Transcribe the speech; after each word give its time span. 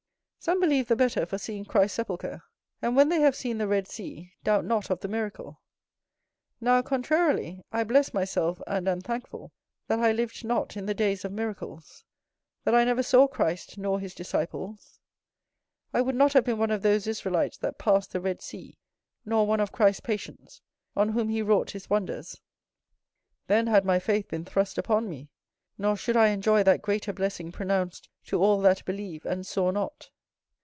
Some 0.43 0.59
believe 0.59 0.87
the 0.87 0.95
better 0.95 1.27
for 1.27 1.37
seeing 1.37 1.65
Christ's 1.65 1.97
sepulchre; 1.97 2.41
and, 2.81 2.95
when 2.95 3.09
they 3.09 3.21
have 3.21 3.35
seen 3.35 3.59
the 3.59 3.67
Red 3.67 3.87
Sea, 3.87 4.33
doubt 4.43 4.65
not 4.65 4.89
of 4.89 5.01
the 5.01 5.07
miracle. 5.07 5.61
Now, 6.59 6.81
contrarily, 6.81 7.61
I 7.71 7.83
bless 7.83 8.11
myself, 8.11 8.59
and 8.65 8.87
am 8.87 9.01
thankful, 9.01 9.51
that 9.87 9.99
I 9.99 10.11
lived 10.11 10.43
not 10.43 10.75
in 10.75 10.87
the 10.87 10.95
days 10.95 11.23
of 11.23 11.31
miracles; 11.31 12.03
that 12.63 12.73
I 12.73 12.83
never 12.85 13.03
saw 13.03 13.27
Christ 13.27 13.77
nor 13.77 13.99
his 13.99 14.15
disciples. 14.15 14.99
I 15.93 16.01
would 16.01 16.15
not 16.15 16.33
have 16.33 16.45
been 16.45 16.57
one 16.57 16.71
of 16.71 16.81
those 16.81 17.05
Israelites 17.05 17.59
that 17.59 17.77
passed 17.77 18.11
the 18.11 18.19
Red 18.19 18.41
Sea; 18.41 18.79
nor 19.23 19.45
one 19.45 19.59
of 19.59 19.71
Christ's 19.71 20.01
patients, 20.01 20.63
on 20.95 21.09
whom 21.09 21.29
he 21.29 21.43
wrought 21.43 21.69
his 21.69 21.87
wonders: 21.87 22.41
then 23.45 23.67
had 23.67 23.85
my 23.85 23.99
faith 23.99 24.29
been 24.29 24.45
thrust 24.45 24.79
upon 24.79 25.07
me; 25.07 25.29
nor 25.77 25.95
should 25.95 26.17
I 26.17 26.29
enjoy 26.29 26.63
that 26.63 26.81
greater 26.81 27.13
blessing 27.13 27.51
pronounced 27.51 28.09
to 28.25 28.41
all 28.41 28.59
that 28.61 28.83
believe 28.85 29.23
and 29.23 29.45
saw 29.45 29.69
not. 29.69 30.09